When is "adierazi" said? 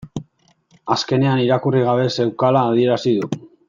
2.73-3.19